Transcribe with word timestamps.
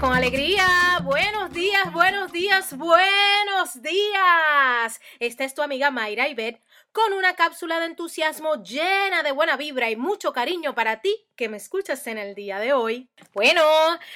con 0.00 0.12
alegría. 0.12 1.00
Buenos 1.02 1.52
días, 1.52 1.92
buenos 1.92 2.30
días, 2.30 2.76
buenos 2.76 3.82
días. 3.82 5.00
Esta 5.18 5.44
es 5.44 5.54
tu 5.54 5.62
amiga 5.62 5.90
Mayra 5.90 6.28
Ibet 6.28 6.62
con 6.92 7.12
una 7.12 7.34
cápsula 7.34 7.80
de 7.80 7.86
entusiasmo 7.86 8.62
llena 8.62 9.24
de 9.24 9.32
buena 9.32 9.56
vibra 9.56 9.90
y 9.90 9.96
mucho 9.96 10.32
cariño 10.32 10.76
para 10.76 11.00
ti 11.00 11.26
que 11.34 11.48
me 11.48 11.56
escuchas 11.56 12.06
en 12.06 12.18
el 12.18 12.36
día 12.36 12.60
de 12.60 12.72
hoy. 12.74 13.10
Bueno, 13.34 13.62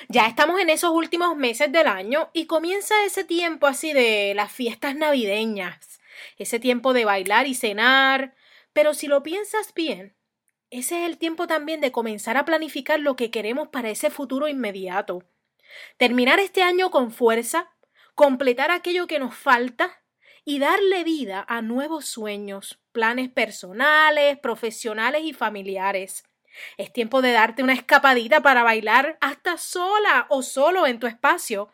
ya 0.09 0.27
estamos 0.27 0.61
en 0.61 0.70
esos 0.70 0.92
últimos 0.92 1.37
meses 1.37 1.73
del 1.73 1.89
año 1.89 2.30
y 2.33 2.47
comienza 2.47 2.95
ese 3.05 3.25
tiempo 3.25 3.66
así 3.66 3.92
de 3.92 4.34
las 4.37 4.53
fiestas 4.53 4.95
navideñas, 4.95 6.01
ese 6.39 6.61
tiempo 6.61 6.92
de 6.92 7.06
bailar 7.06 7.48
y 7.48 7.55
cenar. 7.55 8.37
Pero 8.73 8.95
si 8.95 9.09
lo 9.09 9.25
piensas 9.25 9.75
bien, 9.75 10.14
ese 10.74 10.98
es 10.98 11.09
el 11.09 11.19
tiempo 11.19 11.46
también 11.46 11.80
de 11.80 11.92
comenzar 11.92 12.37
a 12.37 12.45
planificar 12.45 12.98
lo 12.98 13.14
que 13.14 13.30
queremos 13.30 13.69
para 13.69 13.91
ese 13.91 14.10
futuro 14.10 14.48
inmediato. 14.48 15.23
Terminar 15.98 16.41
este 16.41 16.64
año 16.64 16.91
con 16.91 17.12
fuerza, 17.12 17.70
completar 18.16 18.73
aquello 18.73 19.06
que 19.06 19.20
nos 19.20 19.37
falta 19.37 20.02
y 20.45 20.59
darle 20.59 21.05
vida 21.05 21.45
a 21.48 21.62
nuevos 21.62 22.06
sueños, 22.06 22.80
planes 22.91 23.30
personales, 23.30 24.37
profesionales 24.41 25.23
y 25.23 25.33
familiares. 25.33 26.24
Es 26.77 26.92
tiempo 26.92 27.22
de 27.22 27.30
darte 27.30 27.62
una 27.62 27.75
escapadita 27.75 28.42
para 28.42 28.64
bailar 28.64 29.16
hasta 29.20 29.59
sola 29.59 30.27
o 30.28 30.42
solo 30.42 30.88
en 30.88 30.98
tu 30.98 31.06
espacio, 31.06 31.69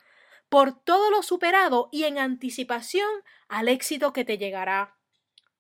por 0.51 0.79
todo 0.79 1.11
lo 1.11 1.23
superado 1.23 1.89
y 1.91 2.05
en 2.05 2.19
anticipación 2.19 3.09
al 3.49 3.69
éxito 3.69 4.13
que 4.13 4.27
te 4.27 4.37
llegará. 4.37 4.99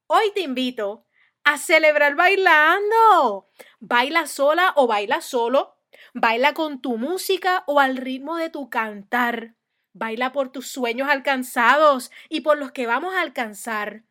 Hoy 0.08 0.30
te 0.34 0.42
invito 0.42 1.06
a 1.52 1.58
celebrar 1.58 2.14
bailando. 2.14 3.48
Baila 3.80 4.26
sola 4.26 4.72
o 4.76 4.86
baila 4.86 5.20
solo 5.20 5.80
Baila 6.14 6.54
con 6.54 6.80
tu 6.80 6.96
música 6.96 7.62
o 7.66 7.78
al 7.78 7.96
ritmo 7.96 8.36
de 8.36 8.50
tu 8.50 8.68
cantar. 8.68 9.54
Baila 9.92 10.32
por 10.32 10.50
tus 10.50 10.68
sueños 10.68 11.08
alcanzados 11.08 12.10
y 12.28 12.40
por 12.40 12.58
los 12.58 12.72
que 12.72 12.86
vamos 12.86 13.14
a 13.14 13.20
alcanzar. 13.20 14.02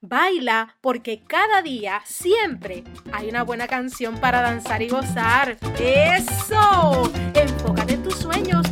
Baila 0.00 0.76
porque 0.80 1.24
cada 1.24 1.62
día, 1.62 2.00
siempre, 2.04 2.84
hay 3.12 3.28
una 3.28 3.42
buena 3.42 3.66
canción 3.66 4.20
para 4.20 4.40
danzar 4.40 4.82
y 4.82 4.88
gozar. 4.88 5.56
¡Eso! 5.80 7.12
Enfócate 7.34 7.94
en 7.94 8.02
tus 8.04 8.16
sueños 8.16 8.64